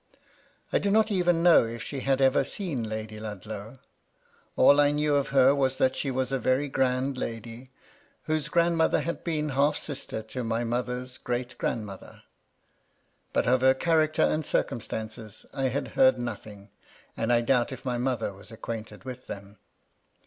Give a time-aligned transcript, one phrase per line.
[0.73, 3.75] I do not even know if she had ever seen Lady Ludlow:
[4.55, 7.69] all I knew of her was that she was a very grand lady,
[8.23, 12.23] whose grandmother had been half aster to my mother's great grandmother;
[13.31, 16.71] but of her character and circumstances I had heard nothing,
[17.15, 19.59] and I doubt if my mother was acquainted with them.